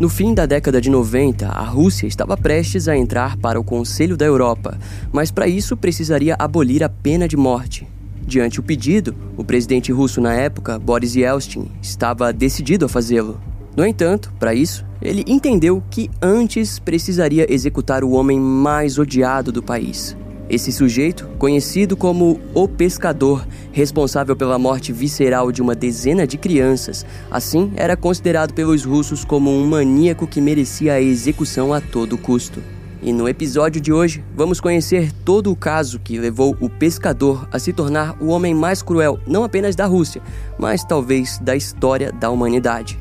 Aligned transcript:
No 0.00 0.08
fim 0.08 0.32
da 0.32 0.46
década 0.46 0.80
de 0.80 0.88
90, 0.88 1.46
a 1.46 1.62
Rússia 1.62 2.06
estava 2.06 2.34
prestes 2.34 2.88
a 2.88 2.96
entrar 2.96 3.36
para 3.36 3.60
o 3.60 3.62
Conselho 3.62 4.16
da 4.16 4.24
Europa, 4.24 4.78
mas 5.12 5.30
para 5.30 5.46
isso 5.46 5.76
precisaria 5.76 6.34
abolir 6.38 6.82
a 6.82 6.88
pena 6.88 7.28
de 7.28 7.36
morte. 7.36 7.86
Diante 8.22 8.58
o 8.58 8.62
pedido, 8.62 9.14
o 9.36 9.44
presidente 9.44 9.92
russo 9.92 10.18
na 10.18 10.32
época, 10.32 10.78
Boris 10.78 11.16
Yeltsin, 11.16 11.70
estava 11.82 12.32
decidido 12.32 12.86
a 12.86 12.88
fazê-lo. 12.88 13.38
No 13.76 13.84
entanto, 13.84 14.32
para 14.40 14.54
isso, 14.54 14.86
ele 15.02 15.22
entendeu 15.26 15.82
que 15.90 16.10
antes 16.22 16.78
precisaria 16.78 17.52
executar 17.52 18.02
o 18.02 18.12
homem 18.12 18.40
mais 18.40 18.98
odiado 18.98 19.52
do 19.52 19.62
país, 19.62 20.16
esse 20.50 20.72
sujeito, 20.72 21.28
conhecido 21.38 21.96
como 21.96 22.40
o 22.52 22.66
pescador, 22.66 23.46
responsável 23.70 24.34
pela 24.34 24.58
morte 24.58 24.92
visceral 24.92 25.52
de 25.52 25.62
uma 25.62 25.74
dezena 25.74 26.26
de 26.26 26.36
crianças, 26.36 27.06
assim 27.30 27.72
era 27.76 27.96
considerado 27.96 28.52
pelos 28.52 28.84
russos 28.84 29.24
como 29.24 29.50
um 29.50 29.66
maníaco 29.66 30.26
que 30.26 30.40
merecia 30.40 30.94
a 30.94 31.00
execução 31.00 31.72
a 31.72 31.80
todo 31.80 32.18
custo. 32.18 32.60
E 33.02 33.12
no 33.12 33.28
episódio 33.28 33.80
de 33.80 33.92
hoje, 33.92 34.22
vamos 34.36 34.60
conhecer 34.60 35.10
todo 35.24 35.50
o 35.50 35.56
caso 35.56 35.98
que 35.98 36.18
levou 36.18 36.54
o 36.60 36.68
pescador 36.68 37.48
a 37.50 37.58
se 37.58 37.72
tornar 37.72 38.20
o 38.20 38.26
homem 38.26 38.52
mais 38.52 38.82
cruel, 38.82 39.18
não 39.26 39.42
apenas 39.42 39.74
da 39.74 39.86
Rússia, 39.86 40.20
mas 40.58 40.84
talvez 40.84 41.38
da 41.38 41.56
história 41.56 42.12
da 42.12 42.28
humanidade. 42.28 42.98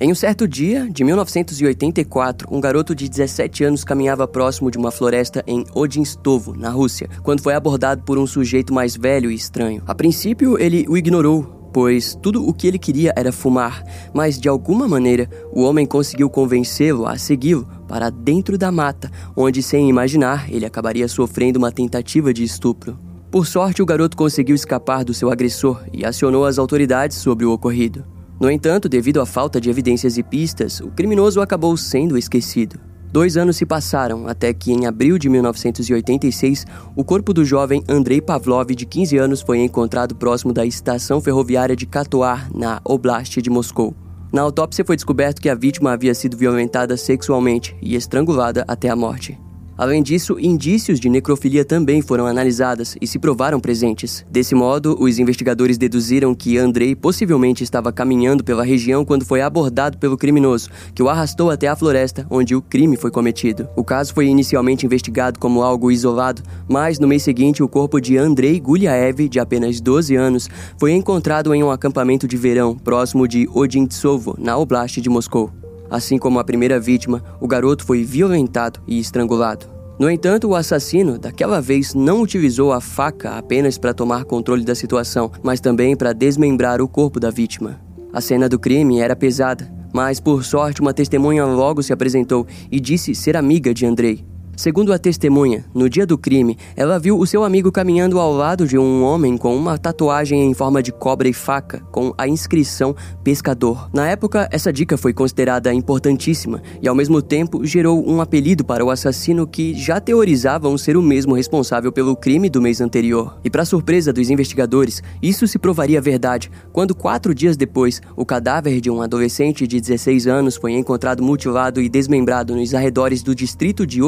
Em 0.00 0.12
um 0.12 0.14
certo 0.14 0.46
dia, 0.46 0.88
de 0.88 1.02
1984, 1.02 2.46
um 2.52 2.60
garoto 2.60 2.94
de 2.94 3.08
17 3.08 3.64
anos 3.64 3.82
caminhava 3.82 4.28
próximo 4.28 4.70
de 4.70 4.78
uma 4.78 4.92
floresta 4.92 5.42
em 5.44 5.64
Odinstovo, 5.74 6.56
na 6.56 6.70
Rússia, 6.70 7.10
quando 7.24 7.42
foi 7.42 7.52
abordado 7.52 8.04
por 8.04 8.16
um 8.16 8.24
sujeito 8.24 8.72
mais 8.72 8.96
velho 8.96 9.28
e 9.28 9.34
estranho. 9.34 9.82
A 9.88 9.96
princípio, 9.96 10.56
ele 10.56 10.86
o 10.88 10.96
ignorou, 10.96 11.70
pois 11.72 12.14
tudo 12.22 12.46
o 12.46 12.54
que 12.54 12.68
ele 12.68 12.78
queria 12.78 13.12
era 13.16 13.32
fumar, 13.32 13.82
mas 14.14 14.38
de 14.38 14.48
alguma 14.48 14.86
maneira 14.86 15.28
o 15.52 15.64
homem 15.64 15.84
conseguiu 15.84 16.30
convencê-lo 16.30 17.04
a 17.04 17.18
segui-lo 17.18 17.66
para 17.88 18.08
dentro 18.08 18.56
da 18.56 18.70
mata, 18.70 19.10
onde, 19.36 19.64
sem 19.64 19.88
imaginar, 19.88 20.48
ele 20.48 20.64
acabaria 20.64 21.08
sofrendo 21.08 21.58
uma 21.58 21.72
tentativa 21.72 22.32
de 22.32 22.44
estupro. 22.44 22.96
Por 23.32 23.48
sorte, 23.48 23.82
o 23.82 23.86
garoto 23.86 24.16
conseguiu 24.16 24.54
escapar 24.54 25.04
do 25.04 25.12
seu 25.12 25.28
agressor 25.28 25.82
e 25.92 26.04
acionou 26.04 26.44
as 26.46 26.56
autoridades 26.56 27.16
sobre 27.16 27.44
o 27.44 27.50
ocorrido. 27.50 28.04
No 28.40 28.48
entanto, 28.48 28.88
devido 28.88 29.20
à 29.20 29.26
falta 29.26 29.60
de 29.60 29.68
evidências 29.68 30.16
e 30.16 30.22
pistas, 30.22 30.80
o 30.80 30.88
criminoso 30.88 31.40
acabou 31.40 31.76
sendo 31.76 32.16
esquecido. 32.16 32.78
Dois 33.10 33.36
anos 33.36 33.56
se 33.56 33.66
passaram 33.66 34.28
até 34.28 34.52
que, 34.52 34.70
em 34.70 34.86
abril 34.86 35.18
de 35.18 35.28
1986, 35.28 36.64
o 36.94 37.02
corpo 37.02 37.32
do 37.32 37.44
jovem 37.44 37.82
Andrei 37.88 38.20
Pavlov, 38.20 38.70
de 38.70 38.86
15 38.86 39.16
anos, 39.16 39.40
foi 39.40 39.58
encontrado 39.58 40.14
próximo 40.14 40.52
da 40.52 40.64
estação 40.64 41.20
ferroviária 41.20 41.74
de 41.74 41.86
Katoar, 41.86 42.48
na 42.54 42.80
Oblast 42.84 43.40
de 43.42 43.50
Moscou. 43.50 43.96
Na 44.32 44.42
autópsia 44.42 44.84
foi 44.84 44.94
descoberto 44.94 45.40
que 45.40 45.48
a 45.48 45.54
vítima 45.54 45.92
havia 45.92 46.14
sido 46.14 46.36
violentada 46.36 46.96
sexualmente 46.96 47.74
e 47.82 47.96
estrangulada 47.96 48.64
até 48.68 48.88
a 48.88 48.94
morte. 48.94 49.38
Além 49.78 50.02
disso, 50.02 50.36
indícios 50.40 50.98
de 50.98 51.08
necrofilia 51.08 51.64
também 51.64 52.02
foram 52.02 52.26
analisadas 52.26 52.96
e 53.00 53.06
se 53.06 53.16
provaram 53.16 53.60
presentes. 53.60 54.26
Desse 54.28 54.52
modo, 54.52 54.96
os 54.98 55.20
investigadores 55.20 55.78
deduziram 55.78 56.34
que 56.34 56.58
Andrei 56.58 56.96
possivelmente 56.96 57.62
estava 57.62 57.92
caminhando 57.92 58.42
pela 58.42 58.64
região 58.64 59.04
quando 59.04 59.24
foi 59.24 59.40
abordado 59.40 59.96
pelo 59.96 60.16
criminoso, 60.16 60.68
que 60.92 61.00
o 61.00 61.08
arrastou 61.08 61.48
até 61.48 61.68
a 61.68 61.76
floresta 61.76 62.26
onde 62.28 62.56
o 62.56 62.60
crime 62.60 62.96
foi 62.96 63.12
cometido. 63.12 63.68
O 63.76 63.84
caso 63.84 64.12
foi 64.12 64.26
inicialmente 64.26 64.84
investigado 64.84 65.38
como 65.38 65.62
algo 65.62 65.92
isolado, 65.92 66.42
mas 66.68 66.98
no 66.98 67.06
mês 67.06 67.22
seguinte 67.22 67.62
o 67.62 67.68
corpo 67.68 68.00
de 68.00 68.18
Andrei 68.18 68.58
Guliaev, 68.58 69.28
de 69.28 69.38
apenas 69.38 69.80
12 69.80 70.16
anos, 70.16 70.48
foi 70.76 70.90
encontrado 70.90 71.54
em 71.54 71.62
um 71.62 71.70
acampamento 71.70 72.26
de 72.26 72.36
verão 72.36 72.76
próximo 72.76 73.28
de 73.28 73.48
Odintsovo, 73.54 74.34
na 74.36 74.58
Oblast 74.58 75.00
de 75.00 75.08
Moscou. 75.08 75.52
Assim 75.90 76.18
como 76.18 76.38
a 76.38 76.44
primeira 76.44 76.78
vítima, 76.78 77.22
o 77.40 77.48
garoto 77.48 77.84
foi 77.84 78.04
violentado 78.04 78.80
e 78.86 78.98
estrangulado. 78.98 79.66
No 79.98 80.08
entanto, 80.08 80.48
o 80.48 80.54
assassino 80.54 81.18
daquela 81.18 81.60
vez 81.60 81.92
não 81.92 82.22
utilizou 82.22 82.72
a 82.72 82.80
faca 82.80 83.36
apenas 83.36 83.76
para 83.76 83.92
tomar 83.92 84.24
controle 84.24 84.64
da 84.64 84.74
situação, 84.74 85.30
mas 85.42 85.60
também 85.60 85.96
para 85.96 86.12
desmembrar 86.12 86.80
o 86.80 86.86
corpo 86.86 87.18
da 87.18 87.30
vítima. 87.30 87.80
A 88.12 88.20
cena 88.20 88.48
do 88.48 88.58
crime 88.58 89.00
era 89.00 89.16
pesada, 89.16 89.68
mas 89.92 90.20
por 90.20 90.44
sorte 90.44 90.80
uma 90.80 90.94
testemunha 90.94 91.44
logo 91.44 91.82
se 91.82 91.92
apresentou 91.92 92.46
e 92.70 92.78
disse 92.78 93.14
ser 93.14 93.36
amiga 93.36 93.74
de 93.74 93.86
Andrei. 93.86 94.24
Segundo 94.58 94.92
a 94.92 94.98
testemunha, 94.98 95.64
no 95.72 95.88
dia 95.88 96.04
do 96.04 96.18
crime, 96.18 96.58
ela 96.74 96.98
viu 96.98 97.16
o 97.16 97.24
seu 97.24 97.44
amigo 97.44 97.70
caminhando 97.70 98.18
ao 98.18 98.32
lado 98.32 98.66
de 98.66 98.76
um 98.76 99.04
homem 99.04 99.38
com 99.38 99.56
uma 99.56 99.78
tatuagem 99.78 100.50
em 100.50 100.52
forma 100.52 100.82
de 100.82 100.90
cobra 100.90 101.28
e 101.28 101.32
faca, 101.32 101.78
com 101.92 102.12
a 102.18 102.26
inscrição 102.26 102.92
pescador. 103.22 103.88
Na 103.92 104.08
época, 104.08 104.48
essa 104.50 104.72
dica 104.72 104.98
foi 104.98 105.12
considerada 105.12 105.72
importantíssima 105.72 106.60
e, 106.82 106.88
ao 106.88 106.94
mesmo 106.96 107.22
tempo, 107.22 107.64
gerou 107.64 108.04
um 108.04 108.20
apelido 108.20 108.64
para 108.64 108.84
o 108.84 108.90
assassino 108.90 109.46
que 109.46 109.74
já 109.74 110.00
teorizavam 110.00 110.76
ser 110.76 110.96
o 110.96 111.02
mesmo 111.02 111.36
responsável 111.36 111.92
pelo 111.92 112.16
crime 112.16 112.50
do 112.50 112.60
mês 112.60 112.80
anterior. 112.80 113.38
E, 113.44 113.48
para 113.48 113.64
surpresa 113.64 114.12
dos 114.12 114.28
investigadores, 114.28 115.04
isso 115.22 115.46
se 115.46 115.56
provaria 115.56 116.00
verdade 116.00 116.50
quando, 116.72 116.96
quatro 116.96 117.32
dias 117.32 117.56
depois, 117.56 118.02
o 118.16 118.26
cadáver 118.26 118.80
de 118.80 118.90
um 118.90 119.02
adolescente 119.02 119.68
de 119.68 119.80
16 119.80 120.26
anos 120.26 120.56
foi 120.56 120.72
encontrado 120.72 121.22
mutilado 121.22 121.80
e 121.80 121.88
desmembrado 121.88 122.56
nos 122.56 122.74
arredores 122.74 123.22
do 123.22 123.36
distrito 123.36 123.86
de 123.86 124.02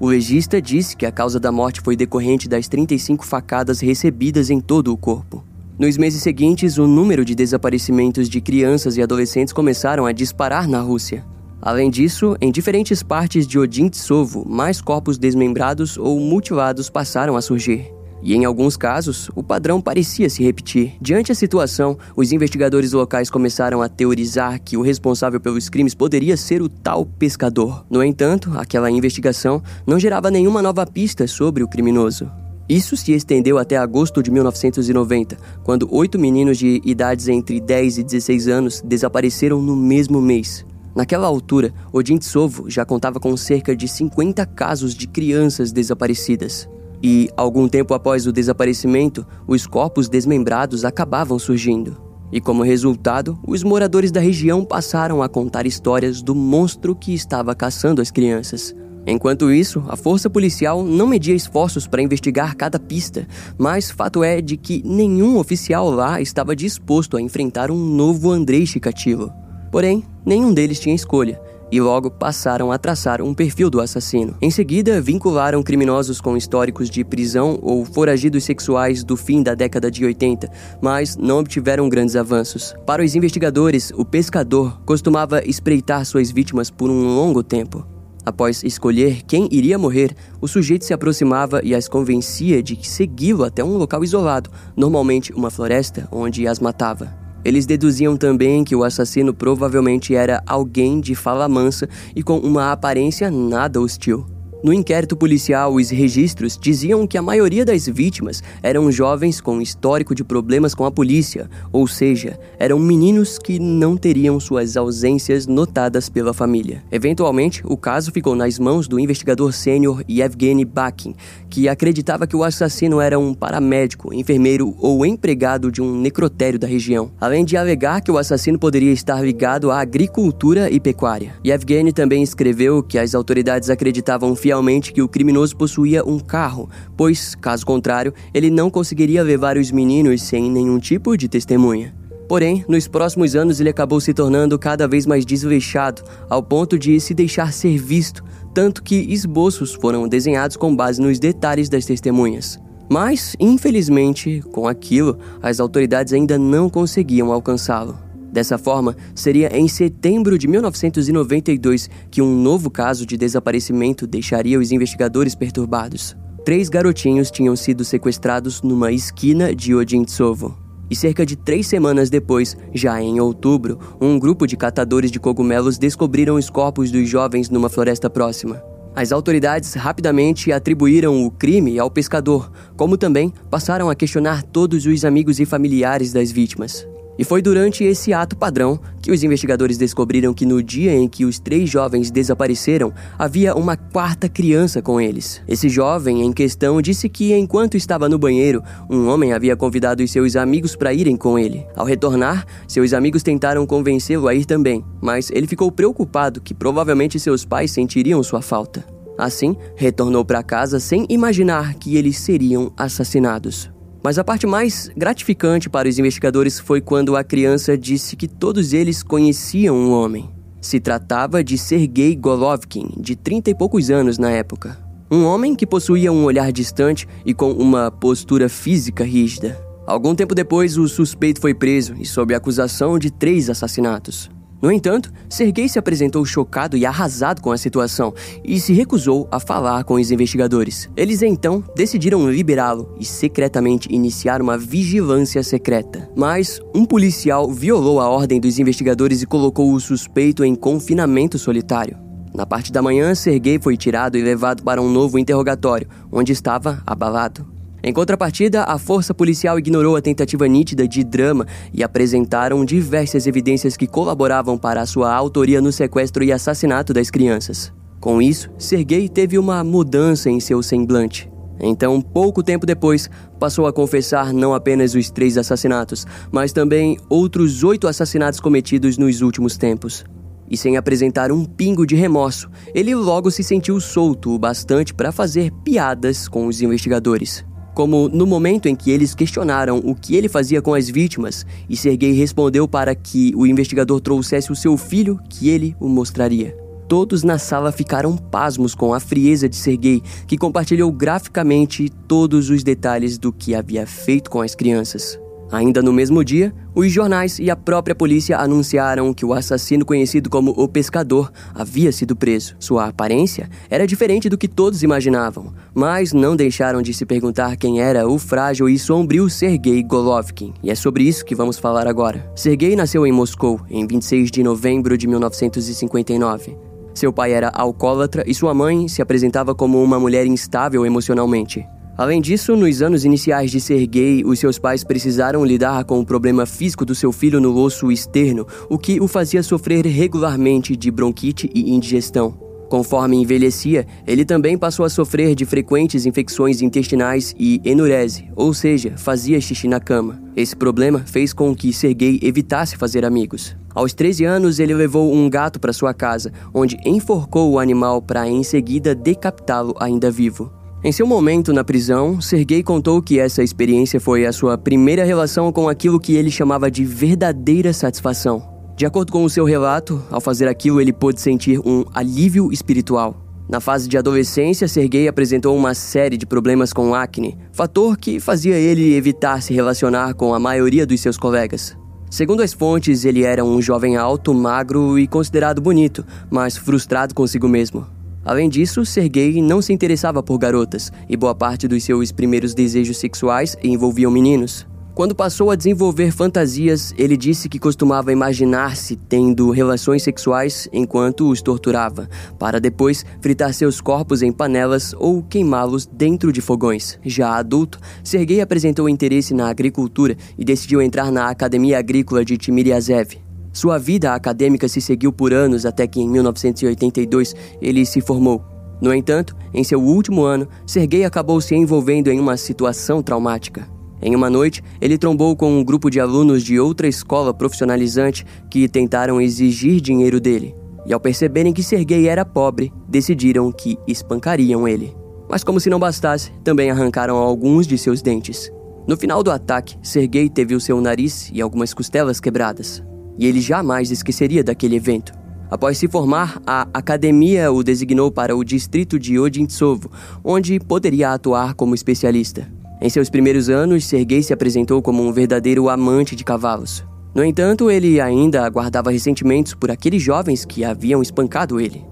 O 0.00 0.06
legista 0.06 0.62
disse 0.62 0.96
que 0.96 1.04
a 1.04 1.12
causa 1.12 1.38
da 1.38 1.52
morte 1.52 1.80
foi 1.80 1.96
decorrente 1.96 2.48
das 2.48 2.68
35 2.68 3.26
facadas 3.26 3.80
recebidas 3.80 4.48
em 4.48 4.60
todo 4.60 4.92
o 4.92 4.96
corpo. 4.96 5.44
Nos 5.78 5.96
meses 5.96 6.22
seguintes, 6.22 6.78
o 6.78 6.86
número 6.86 7.24
de 7.24 7.34
desaparecimentos 7.34 8.28
de 8.28 8.40
crianças 8.40 8.96
e 8.96 9.02
adolescentes 9.02 9.52
começaram 9.52 10.06
a 10.06 10.12
disparar 10.12 10.68
na 10.68 10.80
Rússia. 10.80 11.24
Além 11.60 11.90
disso, 11.90 12.36
em 12.40 12.50
diferentes 12.50 13.02
partes 13.02 13.46
de 13.46 13.58
Odintsovo, 13.58 14.48
mais 14.48 14.80
corpos 14.80 15.18
desmembrados 15.18 15.98
ou 15.98 16.18
mutilados 16.18 16.88
passaram 16.88 17.36
a 17.36 17.42
surgir. 17.42 17.99
E 18.22 18.34
em 18.34 18.44
alguns 18.44 18.76
casos, 18.76 19.30
o 19.34 19.42
padrão 19.42 19.80
parecia 19.80 20.28
se 20.28 20.42
repetir. 20.42 20.94
Diante 21.00 21.28
da 21.28 21.34
situação, 21.34 21.96
os 22.14 22.32
investigadores 22.32 22.92
locais 22.92 23.30
começaram 23.30 23.80
a 23.80 23.88
teorizar 23.88 24.60
que 24.60 24.76
o 24.76 24.82
responsável 24.82 25.40
pelos 25.40 25.68
crimes 25.68 25.94
poderia 25.94 26.36
ser 26.36 26.60
o 26.60 26.68
tal 26.68 27.06
pescador. 27.06 27.84
No 27.88 28.04
entanto, 28.04 28.52
aquela 28.56 28.90
investigação 28.90 29.62
não 29.86 29.98
gerava 29.98 30.30
nenhuma 30.30 30.60
nova 30.60 30.86
pista 30.86 31.26
sobre 31.26 31.62
o 31.62 31.68
criminoso. 31.68 32.30
Isso 32.68 32.96
se 32.96 33.12
estendeu 33.12 33.58
até 33.58 33.76
agosto 33.76 34.22
de 34.22 34.30
1990, 34.30 35.36
quando 35.64 35.92
oito 35.92 36.18
meninos 36.18 36.56
de 36.56 36.80
idades 36.84 37.26
entre 37.26 37.60
10 37.60 37.98
e 37.98 38.02
16 38.04 38.46
anos 38.46 38.80
desapareceram 38.84 39.60
no 39.60 39.74
mesmo 39.74 40.20
mês. 40.20 40.64
Naquela 40.94 41.26
altura, 41.26 41.72
Odintsovo 41.92 42.70
já 42.70 42.84
contava 42.84 43.18
com 43.18 43.36
cerca 43.36 43.74
de 43.74 43.88
50 43.88 44.44
casos 44.46 44.94
de 44.94 45.08
crianças 45.08 45.72
desaparecidas. 45.72 46.68
E, 47.02 47.30
algum 47.36 47.68
tempo 47.68 47.94
após 47.94 48.26
o 48.26 48.32
desaparecimento, 48.32 49.26
os 49.46 49.66
corpos 49.66 50.08
desmembrados 50.08 50.84
acabavam 50.84 51.38
surgindo. 51.38 51.96
E 52.32 52.40
como 52.40 52.62
resultado, 52.62 53.38
os 53.46 53.62
moradores 53.64 54.12
da 54.12 54.20
região 54.20 54.64
passaram 54.64 55.22
a 55.22 55.28
contar 55.28 55.66
histórias 55.66 56.22
do 56.22 56.34
monstro 56.34 56.94
que 56.94 57.12
estava 57.12 57.54
caçando 57.54 58.00
as 58.00 58.10
crianças. 58.10 58.74
Enquanto 59.06 59.50
isso, 59.50 59.82
a 59.88 59.96
força 59.96 60.28
policial 60.28 60.84
não 60.84 61.06
media 61.06 61.34
esforços 61.34 61.86
para 61.86 62.02
investigar 62.02 62.54
cada 62.54 62.78
pista, 62.78 63.26
mas 63.58 63.90
fato 63.90 64.22
é 64.22 64.40
de 64.40 64.56
que 64.56 64.82
nenhum 64.84 65.38
oficial 65.38 65.90
lá 65.90 66.20
estava 66.20 66.54
disposto 66.54 67.16
a 67.16 67.20
enfrentar 67.20 67.70
um 67.70 67.78
novo 67.78 68.30
Andrei 68.30 68.66
Chikatilo. 68.66 69.32
Porém, 69.72 70.04
nenhum 70.24 70.52
deles 70.52 70.78
tinha 70.78 70.94
escolha, 70.94 71.40
e 71.70 71.80
logo 71.80 72.10
passaram 72.10 72.72
a 72.72 72.78
traçar 72.78 73.22
um 73.22 73.34
perfil 73.34 73.70
do 73.70 73.80
assassino. 73.80 74.36
Em 74.40 74.50
seguida, 74.50 75.00
vincularam 75.00 75.62
criminosos 75.62 76.20
com 76.20 76.36
históricos 76.36 76.90
de 76.90 77.04
prisão 77.04 77.58
ou 77.62 77.84
foragidos 77.84 78.44
sexuais 78.44 79.04
do 79.04 79.16
fim 79.16 79.42
da 79.42 79.54
década 79.54 79.90
de 79.90 80.04
80, 80.04 80.50
mas 80.80 81.16
não 81.16 81.38
obtiveram 81.38 81.88
grandes 81.88 82.16
avanços. 82.16 82.74
Para 82.86 83.04
os 83.04 83.14
investigadores, 83.14 83.92
o 83.96 84.04
pescador 84.04 84.80
costumava 84.84 85.42
espreitar 85.44 86.04
suas 86.04 86.30
vítimas 86.30 86.70
por 86.70 86.90
um 86.90 87.14
longo 87.14 87.42
tempo. 87.42 87.86
Após 88.24 88.62
escolher 88.62 89.22
quem 89.26 89.48
iria 89.50 89.78
morrer, 89.78 90.14
o 90.40 90.46
sujeito 90.46 90.84
se 90.84 90.92
aproximava 90.92 91.60
e 91.64 91.74
as 91.74 91.88
convencia 91.88 92.62
de 92.62 92.78
segui-lo 92.86 93.44
até 93.44 93.64
um 93.64 93.76
local 93.76 94.04
isolado, 94.04 94.50
normalmente 94.76 95.32
uma 95.32 95.50
floresta, 95.50 96.06
onde 96.12 96.46
as 96.46 96.58
matava. 96.58 97.19
Eles 97.44 97.66
deduziam 97.66 98.16
também 98.16 98.62
que 98.64 98.76
o 98.76 98.84
assassino 98.84 99.32
provavelmente 99.32 100.14
era 100.14 100.42
alguém 100.46 101.00
de 101.00 101.14
fala 101.14 101.48
mansa 101.48 101.88
e 102.14 102.22
com 102.22 102.38
uma 102.38 102.72
aparência 102.72 103.30
nada 103.30 103.80
hostil. 103.80 104.39
No 104.62 104.74
inquérito 104.74 105.16
policial, 105.16 105.72
os 105.72 105.88
registros 105.88 106.58
diziam 106.60 107.06
que 107.06 107.16
a 107.16 107.22
maioria 107.22 107.64
das 107.64 107.86
vítimas 107.86 108.42
eram 108.62 108.92
jovens 108.92 109.40
com 109.40 109.62
histórico 109.62 110.14
de 110.14 110.22
problemas 110.22 110.74
com 110.74 110.84
a 110.84 110.90
polícia, 110.90 111.48
ou 111.72 111.88
seja, 111.88 112.38
eram 112.58 112.78
meninos 112.78 113.38
que 113.38 113.58
não 113.58 113.96
teriam 113.96 114.38
suas 114.38 114.76
ausências 114.76 115.46
notadas 115.46 116.10
pela 116.10 116.34
família. 116.34 116.84
Eventualmente, 116.92 117.62
o 117.64 117.74
caso 117.74 118.12
ficou 118.12 118.34
nas 118.34 118.58
mãos 118.58 118.86
do 118.86 119.00
investigador 119.00 119.50
sênior 119.54 120.04
Yevgeny 120.06 120.66
Bakin, 120.66 121.14
que 121.48 121.66
acreditava 121.66 122.26
que 122.26 122.36
o 122.36 122.44
assassino 122.44 123.00
era 123.00 123.18
um 123.18 123.32
paramédico, 123.32 124.12
enfermeiro 124.12 124.74
ou 124.78 125.06
empregado 125.06 125.72
de 125.72 125.80
um 125.80 125.98
necrotério 125.98 126.58
da 126.58 126.66
região, 126.66 127.10
além 127.18 127.46
de 127.46 127.56
alegar 127.56 128.02
que 128.02 128.10
o 128.10 128.18
assassino 128.18 128.58
poderia 128.58 128.92
estar 128.92 129.24
ligado 129.24 129.70
à 129.70 129.80
agricultura 129.80 130.70
e 130.70 130.78
pecuária. 130.78 131.32
Yevgeny 131.46 131.94
também 131.94 132.22
escreveu 132.22 132.82
que 132.82 132.98
as 132.98 133.14
autoridades 133.14 133.70
acreditavam 133.70 134.36
fielmente 134.36 134.49
que 134.92 135.02
o 135.02 135.08
criminoso 135.08 135.56
possuía 135.56 136.04
um 136.04 136.18
carro, 136.18 136.68
pois, 136.96 137.34
caso 137.34 137.64
contrário, 137.64 138.12
ele 138.32 138.50
não 138.50 138.70
conseguiria 138.70 139.22
levar 139.22 139.56
os 139.56 139.70
meninos 139.70 140.22
sem 140.22 140.50
nenhum 140.50 140.78
tipo 140.78 141.16
de 141.16 141.28
testemunha. 141.28 141.94
Porém, 142.28 142.64
nos 142.68 142.86
próximos 142.86 143.34
anos 143.34 143.58
ele 143.58 143.70
acabou 143.70 144.00
se 144.00 144.14
tornando 144.14 144.56
cada 144.58 144.86
vez 144.86 145.04
mais 145.04 145.26
desleixado, 145.26 146.02
ao 146.28 146.42
ponto 146.42 146.78
de 146.78 147.00
se 147.00 147.12
deixar 147.12 147.52
ser 147.52 147.76
visto, 147.76 148.22
tanto 148.54 148.82
que 148.82 148.94
esboços 148.94 149.74
foram 149.74 150.06
desenhados 150.06 150.56
com 150.56 150.74
base 150.74 151.00
nos 151.00 151.18
detalhes 151.18 151.68
das 151.68 151.84
testemunhas. 151.84 152.58
Mas, 152.88 153.36
infelizmente, 153.38 154.42
com 154.52 154.66
aquilo, 154.66 155.18
as 155.42 155.60
autoridades 155.60 156.12
ainda 156.12 156.38
não 156.38 156.70
conseguiam 156.70 157.32
alcançá-lo. 157.32 158.09
Dessa 158.32 158.56
forma, 158.56 158.96
seria 159.14 159.56
em 159.56 159.66
setembro 159.66 160.38
de 160.38 160.46
1992 160.46 161.90
que 162.10 162.22
um 162.22 162.40
novo 162.40 162.70
caso 162.70 163.04
de 163.04 163.16
desaparecimento 163.16 164.06
deixaria 164.06 164.58
os 164.58 164.70
investigadores 164.70 165.34
perturbados. 165.34 166.16
Três 166.44 166.68
garotinhos 166.68 167.30
tinham 167.30 167.54
sido 167.54 167.84
sequestrados 167.84 168.62
numa 168.62 168.92
esquina 168.92 169.54
de 169.54 169.74
Odintsovo. 169.74 170.56
E 170.90 170.96
cerca 170.96 171.24
de 171.24 171.36
três 171.36 171.68
semanas 171.68 172.10
depois, 172.10 172.56
já 172.74 173.00
em 173.00 173.20
outubro, 173.20 173.78
um 174.00 174.18
grupo 174.18 174.46
de 174.46 174.56
catadores 174.56 175.10
de 175.10 175.20
cogumelos 175.20 175.78
descobriram 175.78 176.34
os 176.34 176.50
corpos 176.50 176.90
dos 176.90 177.08
jovens 177.08 177.48
numa 177.48 177.68
floresta 177.68 178.10
próxima. 178.10 178.60
As 178.94 179.12
autoridades 179.12 179.74
rapidamente 179.74 180.50
atribuíram 180.50 181.24
o 181.24 181.30
crime 181.30 181.78
ao 181.78 181.90
pescador, 181.90 182.50
como 182.76 182.96
também 182.96 183.32
passaram 183.48 183.88
a 183.88 183.94
questionar 183.94 184.42
todos 184.42 184.84
os 184.84 185.04
amigos 185.04 185.38
e 185.38 185.46
familiares 185.46 186.12
das 186.12 186.32
vítimas. 186.32 186.89
E 187.20 187.24
foi 187.24 187.42
durante 187.42 187.84
esse 187.84 188.14
ato 188.14 188.34
padrão 188.34 188.80
que 189.02 189.12
os 189.12 189.22
investigadores 189.22 189.76
descobriram 189.76 190.32
que 190.32 190.46
no 190.46 190.62
dia 190.62 190.94
em 190.94 191.06
que 191.06 191.26
os 191.26 191.38
três 191.38 191.68
jovens 191.68 192.10
desapareceram, 192.10 192.94
havia 193.18 193.54
uma 193.54 193.76
quarta 193.76 194.26
criança 194.26 194.80
com 194.80 194.98
eles. 194.98 195.42
Esse 195.46 195.68
jovem 195.68 196.22
em 196.22 196.32
questão 196.32 196.80
disse 196.80 197.10
que 197.10 197.34
enquanto 197.34 197.76
estava 197.76 198.08
no 198.08 198.18
banheiro, 198.18 198.62
um 198.88 199.06
homem 199.06 199.34
havia 199.34 199.54
convidado 199.54 200.02
os 200.02 200.10
seus 200.10 200.34
amigos 200.34 200.74
para 200.74 200.94
irem 200.94 201.14
com 201.14 201.38
ele. 201.38 201.66
Ao 201.76 201.84
retornar, 201.84 202.46
seus 202.66 202.94
amigos 202.94 203.22
tentaram 203.22 203.66
convencê-lo 203.66 204.26
a 204.26 204.34
ir 204.34 204.46
também, 204.46 204.82
mas 204.98 205.30
ele 205.30 205.46
ficou 205.46 205.70
preocupado 205.70 206.40
que 206.40 206.54
provavelmente 206.54 207.20
seus 207.20 207.44
pais 207.44 207.70
sentiriam 207.70 208.22
sua 208.22 208.40
falta. 208.40 208.82
Assim, 209.18 209.54
retornou 209.76 210.24
para 210.24 210.42
casa 210.42 210.80
sem 210.80 211.04
imaginar 211.10 211.74
que 211.74 211.98
eles 211.98 212.16
seriam 212.16 212.72
assassinados. 212.78 213.70
Mas 214.02 214.18
a 214.18 214.24
parte 214.24 214.46
mais 214.46 214.90
gratificante 214.96 215.68
para 215.68 215.88
os 215.88 215.98
investigadores 215.98 216.58
foi 216.58 216.80
quando 216.80 217.16
a 217.16 217.24
criança 217.24 217.76
disse 217.76 218.16
que 218.16 218.26
todos 218.26 218.72
eles 218.72 219.02
conheciam 219.02 219.76
um 219.76 219.92
homem. 219.92 220.30
Se 220.60 220.80
tratava 220.80 221.44
de 221.44 221.56
Sergei 221.58 222.16
Golovkin, 222.16 222.90
de 222.98 223.16
trinta 223.16 223.50
e 223.50 223.54
poucos 223.54 223.90
anos 223.90 224.18
na 224.18 224.30
época. 224.30 224.78
Um 225.10 225.24
homem 225.24 225.54
que 225.54 225.66
possuía 225.66 226.12
um 226.12 226.24
olhar 226.24 226.52
distante 226.52 227.06
e 227.26 227.34
com 227.34 227.50
uma 227.52 227.90
postura 227.90 228.48
física 228.48 229.04
rígida. 229.04 229.60
Algum 229.86 230.14
tempo 230.14 230.34
depois, 230.34 230.78
o 230.78 230.86
suspeito 230.86 231.40
foi 231.40 231.52
preso 231.52 231.94
e 231.98 232.06
sob 232.06 232.34
acusação 232.34 232.98
de 232.98 233.10
três 233.10 233.50
assassinatos. 233.50 234.30
No 234.62 234.70
entanto, 234.70 235.10
Sergei 235.28 235.68
se 235.68 235.78
apresentou 235.78 236.24
chocado 236.24 236.76
e 236.76 236.84
arrasado 236.84 237.40
com 237.40 237.50
a 237.50 237.56
situação 237.56 238.12
e 238.44 238.60
se 238.60 238.72
recusou 238.72 239.26
a 239.30 239.40
falar 239.40 239.84
com 239.84 239.94
os 239.94 240.10
investigadores. 240.10 240.90
Eles 240.96 241.22
então 241.22 241.64
decidiram 241.74 242.30
liberá-lo 242.30 242.94
e 243.00 243.04
secretamente 243.04 243.88
iniciar 243.90 244.42
uma 244.42 244.58
vigilância 244.58 245.42
secreta. 245.42 246.10
Mas 246.14 246.60
um 246.74 246.84
policial 246.84 247.50
violou 247.50 248.00
a 248.00 248.08
ordem 248.08 248.38
dos 248.38 248.58
investigadores 248.58 249.22
e 249.22 249.26
colocou 249.26 249.72
o 249.72 249.80
suspeito 249.80 250.44
em 250.44 250.54
confinamento 250.54 251.38
solitário. 251.38 251.98
Na 252.34 252.46
parte 252.46 252.70
da 252.70 252.80
manhã, 252.80 253.14
Sergei 253.14 253.58
foi 253.60 253.76
tirado 253.76 254.16
e 254.16 254.22
levado 254.22 254.62
para 254.62 254.80
um 254.80 254.90
novo 254.90 255.18
interrogatório, 255.18 255.88
onde 256.12 256.32
estava 256.32 256.82
abalado. 256.86 257.49
Em 257.82 257.92
contrapartida, 257.92 258.64
a 258.64 258.78
força 258.78 259.14
policial 259.14 259.58
ignorou 259.58 259.96
a 259.96 260.02
tentativa 260.02 260.46
nítida 260.46 260.86
de 260.86 261.02
drama 261.02 261.46
e 261.72 261.82
apresentaram 261.82 262.64
diversas 262.64 263.26
evidências 263.26 263.76
que 263.76 263.86
colaboravam 263.86 264.58
para 264.58 264.82
a 264.82 264.86
sua 264.86 265.12
autoria 265.14 265.62
no 265.62 265.72
sequestro 265.72 266.22
e 266.22 266.30
assassinato 266.30 266.92
das 266.92 267.10
crianças. 267.10 267.72
Com 267.98 268.20
isso, 268.20 268.50
Sergei 268.58 269.08
teve 269.08 269.38
uma 269.38 269.64
mudança 269.64 270.28
em 270.28 270.40
seu 270.40 270.62
semblante. 270.62 271.30
Então, 271.58 272.00
pouco 272.00 272.42
tempo 272.42 272.64
depois, 272.64 273.10
passou 273.38 273.66
a 273.66 273.72
confessar 273.72 274.32
não 274.32 274.54
apenas 274.54 274.94
os 274.94 275.10
três 275.10 275.36
assassinatos, 275.36 276.06
mas 276.32 276.52
também 276.52 276.98
outros 277.08 277.62
oito 277.62 277.86
assassinatos 277.86 278.40
cometidos 278.40 278.96
nos 278.96 279.20
últimos 279.20 279.58
tempos. 279.58 280.04
E 280.50 280.56
sem 280.56 280.76
apresentar 280.76 281.30
um 281.30 281.44
pingo 281.44 281.86
de 281.86 281.94
remorso, 281.94 282.50
ele 282.74 282.94
logo 282.94 283.30
se 283.30 283.44
sentiu 283.44 283.78
solto 283.78 284.34
o 284.34 284.38
bastante 284.38 284.92
para 284.92 285.12
fazer 285.12 285.52
piadas 285.62 286.26
com 286.26 286.46
os 286.46 286.60
investigadores 286.60 287.44
como 287.74 288.08
no 288.08 288.26
momento 288.26 288.66
em 288.66 288.74
que 288.74 288.90
eles 288.90 289.14
questionaram 289.14 289.78
o 289.78 289.94
que 289.94 290.16
ele 290.16 290.28
fazia 290.28 290.60
com 290.60 290.74
as 290.74 290.88
vítimas, 290.88 291.46
e 291.68 291.76
Sergei 291.76 292.12
respondeu 292.12 292.66
para 292.66 292.94
que 292.94 293.32
o 293.36 293.46
investigador 293.46 294.00
trouxesse 294.00 294.52
o 294.52 294.56
seu 294.56 294.76
filho, 294.76 295.18
que 295.28 295.48
ele 295.48 295.76
o 295.78 295.88
mostraria. 295.88 296.56
Todos 296.88 297.22
na 297.22 297.38
sala 297.38 297.70
ficaram 297.70 298.16
pasmos 298.16 298.74
com 298.74 298.92
a 298.92 298.98
frieza 298.98 299.48
de 299.48 299.54
Sergei, 299.54 300.02
que 300.26 300.36
compartilhou 300.36 300.90
graficamente 300.90 301.88
todos 302.08 302.50
os 302.50 302.64
detalhes 302.64 303.16
do 303.16 303.32
que 303.32 303.54
havia 303.54 303.86
feito 303.86 304.28
com 304.28 304.40
as 304.40 304.56
crianças. 304.56 305.16
Ainda 305.52 305.82
no 305.82 305.92
mesmo 305.92 306.24
dia, 306.24 306.54
os 306.74 306.92
jornais 306.92 307.38
e 307.38 307.50
a 307.50 307.56
própria 307.56 307.94
polícia 307.94 308.38
anunciaram 308.38 309.12
que 309.12 309.24
o 309.24 309.34
assassino 309.34 309.84
conhecido 309.84 310.30
como 310.30 310.52
o 310.52 310.68
Pescador 310.68 311.32
havia 311.52 311.90
sido 311.90 312.14
preso. 312.14 312.54
Sua 312.60 312.86
aparência 312.86 313.48
era 313.68 313.86
diferente 313.86 314.28
do 314.28 314.38
que 314.38 314.46
todos 314.46 314.82
imaginavam, 314.82 315.52
mas 315.74 316.12
não 316.12 316.36
deixaram 316.36 316.80
de 316.80 316.94
se 316.94 317.04
perguntar 317.04 317.56
quem 317.56 317.80
era 317.80 318.08
o 318.08 318.18
frágil 318.18 318.68
e 318.68 318.78
sombrio 318.78 319.28
Sergei 319.28 319.82
Golovkin. 319.82 320.54
E 320.62 320.70
é 320.70 320.74
sobre 320.74 321.02
isso 321.04 321.24
que 321.24 321.34
vamos 321.34 321.58
falar 321.58 321.88
agora. 321.88 322.30
Sergei 322.36 322.76
nasceu 322.76 323.04
em 323.04 323.12
Moscou 323.12 323.60
em 323.68 323.84
26 323.86 324.30
de 324.30 324.42
novembro 324.44 324.96
de 324.96 325.08
1959. 325.08 326.56
Seu 326.94 327.12
pai 327.12 327.32
era 327.32 327.48
alcoólatra 327.48 328.22
e 328.26 328.34
sua 328.34 328.54
mãe 328.54 328.86
se 328.86 329.02
apresentava 329.02 329.54
como 329.54 329.82
uma 329.82 329.98
mulher 329.98 330.26
instável 330.26 330.86
emocionalmente. 330.86 331.66
Além 332.00 332.18
disso, 332.18 332.56
nos 332.56 332.80
anos 332.80 333.04
iniciais 333.04 333.50
de 333.50 333.60
ser 333.60 333.86
gay, 333.86 334.24
os 334.24 334.38
seus 334.38 334.58
pais 334.58 334.82
precisaram 334.82 335.44
lidar 335.44 335.84
com 335.84 336.00
o 336.00 336.06
problema 336.06 336.46
físico 336.46 336.82
do 336.82 336.94
seu 336.94 337.12
filho 337.12 337.38
no 337.38 337.54
osso 337.54 337.92
externo, 337.92 338.46
o 338.70 338.78
que 338.78 338.98
o 338.98 339.06
fazia 339.06 339.42
sofrer 339.42 339.84
regularmente 339.84 340.74
de 340.74 340.90
bronquite 340.90 341.50
e 341.54 341.70
indigestão. 341.70 342.32
Conforme 342.70 343.18
envelhecia, 343.18 343.86
ele 344.06 344.24
também 344.24 344.56
passou 344.56 344.86
a 344.86 344.88
sofrer 344.88 345.34
de 345.34 345.44
frequentes 345.44 346.06
infecções 346.06 346.62
intestinais 346.62 347.34
e 347.38 347.60
enurese, 347.66 348.30
ou 348.34 348.54
seja, 348.54 348.94
fazia 348.96 349.38
xixi 349.38 349.68
na 349.68 349.78
cama. 349.78 350.22
Esse 350.34 350.56
problema 350.56 351.00
fez 351.00 351.34
com 351.34 351.54
que 351.54 351.70
Sergei 351.70 352.18
evitasse 352.22 352.78
fazer 352.78 353.04
amigos. 353.04 353.54
Aos 353.74 353.92
13 353.92 354.24
anos, 354.24 354.58
ele 354.58 354.72
levou 354.72 355.12
um 355.12 355.28
gato 355.28 355.60
para 355.60 355.70
sua 355.70 355.92
casa, 355.92 356.32
onde 356.54 356.78
enforcou 356.82 357.52
o 357.52 357.58
animal 357.58 358.00
para 358.00 358.26
em 358.26 358.42
seguida 358.42 358.94
decapitá-lo 358.94 359.74
ainda 359.78 360.10
vivo. 360.10 360.59
Em 360.82 360.92
seu 360.92 361.06
momento 361.06 361.52
na 361.52 361.62
prisão, 361.62 362.22
Sergei 362.22 362.62
contou 362.62 363.02
que 363.02 363.18
essa 363.18 363.42
experiência 363.42 364.00
foi 364.00 364.24
a 364.24 364.32
sua 364.32 364.56
primeira 364.56 365.04
relação 365.04 365.52
com 365.52 365.68
aquilo 365.68 366.00
que 366.00 366.14
ele 366.14 366.30
chamava 366.30 366.70
de 366.70 366.86
verdadeira 366.86 367.70
satisfação. 367.70 368.42
De 368.78 368.86
acordo 368.86 369.12
com 369.12 369.22
o 369.22 369.28
seu 369.28 369.44
relato, 369.44 370.02
ao 370.10 370.22
fazer 370.22 370.48
aquilo 370.48 370.80
ele 370.80 370.90
pôde 370.90 371.20
sentir 371.20 371.60
um 371.66 371.84
alívio 371.92 372.50
espiritual. 372.50 373.14
Na 373.46 373.60
fase 373.60 373.86
de 373.86 373.98
adolescência, 373.98 374.66
Sergei 374.66 375.06
apresentou 375.06 375.54
uma 375.54 375.74
série 375.74 376.16
de 376.16 376.24
problemas 376.24 376.72
com 376.72 376.94
acne, 376.94 377.36
fator 377.52 377.98
que 377.98 378.18
fazia 378.18 378.54
ele 378.54 378.94
evitar 378.94 379.42
se 379.42 379.52
relacionar 379.52 380.14
com 380.14 380.32
a 380.32 380.38
maioria 380.38 380.86
dos 380.86 380.98
seus 380.98 381.18
colegas. 381.18 381.76
Segundo 382.10 382.42
as 382.42 382.54
fontes, 382.54 383.04
ele 383.04 383.22
era 383.22 383.44
um 383.44 383.60
jovem 383.60 383.98
alto, 383.98 384.32
magro 384.32 384.98
e 384.98 385.06
considerado 385.06 385.60
bonito, 385.60 386.06
mas 386.30 386.56
frustrado 386.56 387.14
consigo 387.14 387.46
mesmo. 387.46 387.99
Além 388.24 388.48
disso, 388.48 388.84
Sergei 388.84 389.40
não 389.42 389.62
se 389.62 389.72
interessava 389.72 390.22
por 390.22 390.38
garotas, 390.38 390.92
e 391.08 391.16
boa 391.16 391.34
parte 391.34 391.66
dos 391.66 391.82
seus 391.84 392.12
primeiros 392.12 392.54
desejos 392.54 392.98
sexuais 392.98 393.56
envolviam 393.62 394.10
meninos. 394.10 394.66
Quando 394.94 395.14
passou 395.14 395.50
a 395.50 395.56
desenvolver 395.56 396.10
fantasias, 396.10 396.92
ele 396.98 397.16
disse 397.16 397.48
que 397.48 397.58
costumava 397.58 398.12
imaginar-se 398.12 398.96
tendo 398.96 399.50
relações 399.50 400.02
sexuais 400.02 400.68
enquanto 400.72 401.30
os 401.30 401.40
torturava, 401.40 402.06
para 402.38 402.60
depois 402.60 403.06
fritar 403.20 403.54
seus 403.54 403.80
corpos 403.80 404.20
em 404.20 404.30
panelas 404.30 404.92
ou 404.98 405.22
queimá-los 405.22 405.86
dentro 405.86 406.30
de 406.30 406.42
fogões. 406.42 406.98
Já 407.02 407.36
adulto, 407.36 407.78
Sergei 408.04 408.42
apresentou 408.42 408.88
interesse 408.88 409.32
na 409.32 409.48
agricultura 409.48 410.16
e 410.36 410.44
decidiu 410.44 410.82
entrar 410.82 411.10
na 411.10 411.30
Academia 411.30 411.78
Agrícola 411.78 412.22
de 412.22 412.36
Timiriazev. 412.36 413.29
Sua 413.52 413.78
vida 413.78 414.14
acadêmica 414.14 414.68
se 414.68 414.80
seguiu 414.80 415.12
por 415.12 415.32
anos 415.32 415.66
até 415.66 415.86
que 415.86 416.00
em 416.00 416.08
1982 416.08 417.34
ele 417.60 417.84
se 417.84 418.00
formou. 418.00 418.44
No 418.80 418.94
entanto, 418.94 419.36
em 419.52 419.62
seu 419.62 419.80
último 419.80 420.22
ano, 420.22 420.48
Sergei 420.66 421.04
acabou 421.04 421.40
se 421.40 421.54
envolvendo 421.54 422.08
em 422.08 422.18
uma 422.18 422.36
situação 422.36 423.02
traumática. 423.02 423.68
Em 424.00 424.16
uma 424.16 424.30
noite, 424.30 424.62
ele 424.80 424.96
trombou 424.96 425.36
com 425.36 425.52
um 425.52 425.62
grupo 425.62 425.90
de 425.90 426.00
alunos 426.00 426.42
de 426.42 426.58
outra 426.58 426.88
escola 426.88 427.34
profissionalizante 427.34 428.24
que 428.50 428.66
tentaram 428.66 429.20
exigir 429.20 429.80
dinheiro 429.80 430.18
dele. 430.18 430.54
E 430.86 430.94
ao 430.94 431.00
perceberem 431.00 431.52
que 431.52 431.62
Sergei 431.62 432.08
era 432.08 432.24
pobre, 432.24 432.72
decidiram 432.88 433.52
que 433.52 433.76
espancariam 433.86 434.66
ele. 434.66 434.96
Mas 435.28 435.44
como 435.44 435.60
se 435.60 435.68
não 435.68 435.78
bastasse, 435.78 436.32
também 436.42 436.70
arrancaram 436.70 437.16
alguns 437.16 437.66
de 437.66 437.76
seus 437.76 438.00
dentes. 438.00 438.50
No 438.86 438.96
final 438.96 439.22
do 439.22 439.30
ataque, 439.30 439.76
Sergei 439.82 440.30
teve 440.30 440.54
o 440.54 440.60
seu 440.60 440.80
nariz 440.80 441.30
e 441.34 441.42
algumas 441.42 441.74
costelas 441.74 442.18
quebradas. 442.18 442.82
E 443.18 443.26
ele 443.26 443.40
jamais 443.40 443.90
esqueceria 443.90 444.42
daquele 444.42 444.76
evento. 444.76 445.12
Após 445.50 445.78
se 445.78 445.88
formar, 445.88 446.40
a 446.46 446.68
academia 446.72 447.50
o 447.50 447.62
designou 447.64 448.10
para 448.10 448.36
o 448.36 448.44
distrito 448.44 448.98
de 448.98 449.18
Odintsovo, 449.18 449.90
onde 450.24 450.60
poderia 450.60 451.12
atuar 451.12 451.54
como 451.54 451.74
especialista. 451.74 452.46
Em 452.80 452.88
seus 452.88 453.10
primeiros 453.10 453.48
anos, 453.48 453.84
Sergei 453.84 454.22
se 454.22 454.32
apresentou 454.32 454.80
como 454.80 455.02
um 455.02 455.12
verdadeiro 455.12 455.68
amante 455.68 456.14
de 456.14 456.24
cavalos. 456.24 456.84
No 457.14 457.24
entanto, 457.24 457.68
ele 457.68 458.00
ainda 458.00 458.44
aguardava 458.46 458.92
ressentimentos 458.92 459.52
por 459.52 459.70
aqueles 459.70 460.00
jovens 460.00 460.44
que 460.44 460.64
haviam 460.64 461.02
espancado 461.02 461.60
ele. 461.60 461.84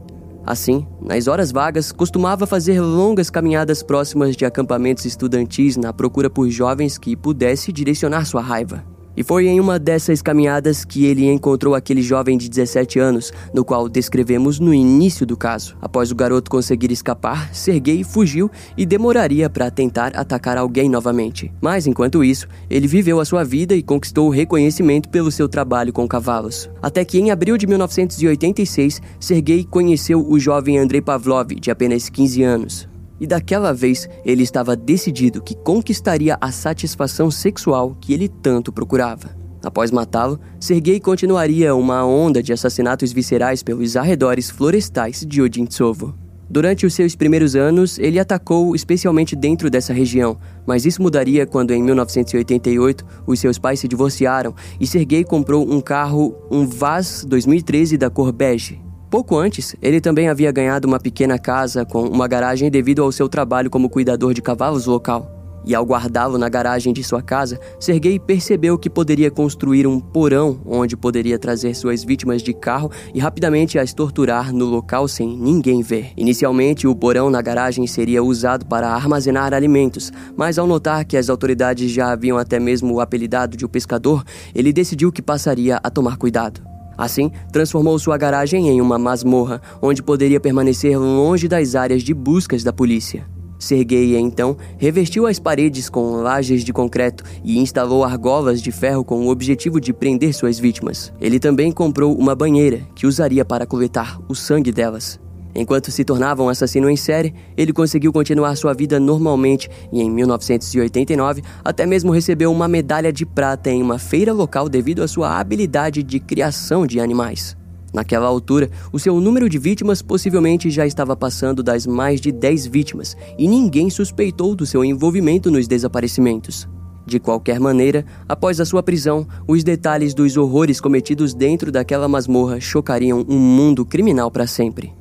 Assim, 0.47 0.87
nas 1.03 1.27
horas 1.27 1.53
vagas, 1.53 1.93
costumava 1.93 2.47
fazer 2.47 2.81
longas 2.81 3.29
caminhadas 3.29 3.83
próximas 3.83 4.35
de 4.35 4.47
acampamentos 4.47 5.05
estudantis 5.05 5.77
na 5.77 5.93
procura 5.93 6.31
por 6.31 6.49
jovens 6.49 6.97
que 6.97 7.15
pudesse 7.17 7.71
direcionar 7.71 8.25
sua 8.25 8.41
raiva. 8.41 8.83
E 9.19 9.25
foi 9.25 9.49
em 9.49 9.59
uma 9.59 9.81
dessas 9.81 10.23
caminhadas 10.23 10.85
que 10.85 11.05
ele 11.05 11.29
encontrou 11.29 11.75
aquele 11.75 12.01
jovem 12.01 12.39
de 12.39 12.49
17 12.49 13.01
anos, 13.01 13.33
no 13.53 13.65
qual 13.65 13.89
descrevemos 13.89 14.61
no 14.61 14.73
início 14.73 15.27
do 15.27 15.37
caso. 15.37 15.77
Após 15.83 16.13
o 16.13 16.15
garoto 16.15 16.49
conseguir 16.49 16.93
escapar, 16.93 17.53
Sergei 17.53 18.05
fugiu 18.05 18.49
e 18.77 18.87
demoraria 18.87 19.51
para 19.51 19.73
tentar 19.73 20.17
atacar 20.17 20.57
alguém 20.57 20.89
novamente. 20.89 21.53
Mas 21.61 21.85
enquanto 21.85 22.23
isso, 22.23 22.47
ele 22.71 22.87
viveu 22.87 23.19
a 23.19 23.25
sua 23.25 23.43
vida 23.43 23.75
e 23.75 23.83
conquistou 23.83 24.29
o 24.29 24.33
reconhecimento 24.33 25.09
pelo 25.09 25.33
seu 25.33 25.49
trabalho 25.49 25.93
com 25.93 26.07
cavalos. 26.07 26.71
Até 26.81 27.05
que 27.05 27.19
em 27.19 27.33
abril 27.33 27.59
de 27.59 27.67
1986, 27.67 29.03
Sergei 29.19 29.65
conheceu 29.65 30.25
o 30.25 30.39
jovem 30.39 30.79
Andrei 30.79 31.01
Pavlov, 31.01 31.57
de 31.57 31.73
apenas 31.73 32.09
15 32.09 32.43
anos. 32.45 32.98
E 33.21 33.27
daquela 33.27 33.73
vez 33.73 34.09
ele 34.25 34.43
estava 34.43 34.77
decidido 34.77 35.43
que 35.43 35.55
conquistaria 35.57 36.37
a 36.41 36.53
satisfação 36.53 37.31
sexual 37.31 37.97
que 38.01 38.13
ele 38.13 38.29
tanto 38.29 38.73
procurava. 38.73 39.37
Após 39.63 39.91
matá-lo, 39.91 40.39
Sergei 40.61 41.01
continuaria 41.01 41.75
uma 41.75 42.05
onda 42.07 42.43
de 42.43 42.53
assassinatos 42.53 43.13
viscerais 43.13 43.63
pelos 43.63 43.97
arredores 43.97 44.51
florestais 44.51 45.25
de 45.27 45.43
Odintsovo. 45.43 46.15
Durante 46.51 46.87
os 46.87 46.95
seus 46.95 47.15
primeiros 47.15 47.55
anos, 47.55 47.99
ele 47.99 48.19
atacou 48.19 48.75
especialmente 48.75 49.37
dentro 49.37 49.69
dessa 49.69 49.93
região, 49.93 50.39
mas 50.67 50.87
isso 50.87 51.03
mudaria 51.03 51.47
quando, 51.47 51.73
em 51.73 51.83
1988, 51.83 53.05
os 53.27 53.39
seus 53.39 53.59
pais 53.59 53.81
se 53.81 53.89
divorciaram 53.89 54.55
e 54.81 54.87
Sergei 54.87 55.25
comprou 55.25 55.71
um 55.71 55.81
carro, 55.81 56.35
um 56.51 56.67
Vaz 56.67 57.23
2013 57.29 57.99
da 57.99 58.09
cor 58.09 58.33
bege. 58.33 58.88
Pouco 59.11 59.39
antes, 59.39 59.75
ele 59.81 60.03
também 60.03 60.29
havia 60.29 60.53
ganhado 60.53 60.87
uma 60.87 61.01
pequena 61.01 61.39
casa 61.39 61.83
com 61.83 62.03
uma 62.03 62.29
garagem 62.29 62.71
devido 62.71 63.03
ao 63.03 63.11
seu 63.11 63.27
trabalho 63.27 63.71
como 63.71 63.89
cuidador 63.89 64.35
de 64.35 64.43
cavalos 64.43 64.85
local. 64.85 65.35
E 65.65 65.75
ao 65.75 65.85
guardá-lo 65.85 66.37
na 66.37 66.49
garagem 66.49 66.93
de 66.93 67.03
sua 67.03 67.23
casa, 67.23 67.59
Sergei 67.81 68.19
percebeu 68.19 68.79
que 68.79 68.89
poderia 68.89 69.31
construir 69.31 69.87
um 69.87 69.99
porão 69.99 70.61
onde 70.67 70.95
poderia 70.95 71.39
trazer 71.39 71.75
suas 71.75 72.05
vítimas 72.05 72.43
de 72.43 72.53
carro 72.53 72.91
e 73.15 73.19
rapidamente 73.19 73.79
as 73.79 73.95
torturar 73.95 74.53
no 74.53 74.67
local 74.67 75.09
sem 75.09 75.37
ninguém 75.37 75.81
ver. 75.81 76.13
Inicialmente, 76.15 76.87
o 76.87 76.95
porão 76.95 77.31
na 77.31 77.41
garagem 77.41 77.87
seria 77.87 78.23
usado 78.23 78.67
para 78.67 78.91
armazenar 78.91 79.55
alimentos, 79.55 80.13
mas 80.37 80.59
ao 80.59 80.67
notar 80.67 81.05
que 81.07 81.17
as 81.17 81.31
autoridades 81.31 81.91
já 81.91 82.13
haviam 82.13 82.37
até 82.37 82.61
mesmo 82.61 82.95
o 82.95 83.01
apelidado 83.01 83.57
de 83.57 83.65
o 83.65 83.69
pescador, 83.69 84.23
ele 84.55 84.73
decidiu 84.73 85.11
que 85.11 85.23
passaria 85.23 85.81
a 85.83 85.91
tomar 85.91 86.19
cuidado. 86.19 86.78
Assim, 86.99 87.31
transformou 87.53 87.97
sua 87.97 88.19
garagem 88.19 88.69
em 88.69 88.81
uma 88.81 88.99
masmorra, 88.99 89.63
onde 89.81 90.03
poderia 90.03 90.41
permanecer 90.41 90.99
longe 90.99 91.47
das 91.47 91.77
áreas 91.77 92.03
de 92.03 92.13
buscas 92.13 92.65
da 92.65 92.73
polícia. 92.73 93.25
Sergei, 93.57 94.17
então, 94.17 94.57
revestiu 94.77 95.27
as 95.27 95.39
paredes 95.39 95.89
com 95.89 96.17
lajes 96.17 96.65
de 96.65 96.73
concreto 96.73 97.25
e 97.45 97.59
instalou 97.59 98.05
argolas 98.05 98.61
de 98.63 98.71
ferro 98.71 99.05
com 99.05 99.27
o 99.27 99.31
objetivo 99.31 99.81
de 99.81 99.93
prender 99.93 100.33
suas 100.33 100.59
vítimas. 100.59 101.13
Ele 101.21 101.41
também 101.41 101.73
comprou 101.73 102.17
uma 102.17 102.35
banheira 102.35 102.83
que 102.95 103.07
usaria 103.07 103.45
para 103.45 103.67
coletar 103.67 104.19
o 104.29 104.35
sangue 104.35 104.71
delas. 104.71 105.19
Enquanto 105.59 105.91
se 105.91 106.05
tornava 106.05 106.41
um 106.41 106.49
assassino 106.49 106.89
em 106.89 106.95
série, 106.95 107.35
ele 107.57 107.73
conseguiu 107.73 108.13
continuar 108.13 108.55
sua 108.55 108.73
vida 108.73 109.01
normalmente 109.01 109.69
e, 109.93 110.01
em 110.01 110.09
1989, 110.09 111.43
até 111.65 111.85
mesmo 111.85 112.13
recebeu 112.13 112.53
uma 112.53 112.69
medalha 112.69 113.13
de 113.13 113.27
prata 113.27 113.69
em 113.69 113.83
uma 113.83 113.99
feira 113.99 114.33
local 114.33 114.69
devido 114.69 115.03
à 115.03 115.09
sua 115.09 115.37
habilidade 115.37 116.05
de 116.05 116.21
criação 116.21 116.87
de 116.87 117.01
animais. 117.01 117.57
Naquela 117.93 118.29
altura, 118.29 118.71
o 118.93 119.01
seu 119.01 119.21
número 119.21 119.49
de 119.49 119.59
vítimas 119.59 120.01
possivelmente 120.01 120.71
já 120.71 120.87
estava 120.87 121.17
passando 121.17 121.61
das 121.61 121.89
mais 121.89 122.21
de 122.21 122.31
10 122.31 122.67
vítimas 122.69 123.17
e 123.37 123.49
ninguém 123.49 123.91
suspeitou 123.91 124.55
do 124.55 124.65
seu 124.65 124.85
envolvimento 124.85 125.51
nos 125.51 125.67
desaparecimentos. 125.67 126.69
De 127.05 127.19
qualquer 127.19 127.59
maneira, 127.59 128.07
após 128.29 128.61
a 128.61 128.65
sua 128.65 128.81
prisão, 128.81 129.27
os 129.49 129.65
detalhes 129.65 130.15
dos 130.15 130.37
horrores 130.37 130.81
cometidos 130.81 131.35
dentro 131.35 131.73
daquela 131.73 132.07
masmorra 132.07 132.61
chocariam 132.61 133.27
um 133.29 133.41
mundo 133.41 133.85
criminal 133.85 134.31
para 134.31 134.47
sempre. 134.47 134.98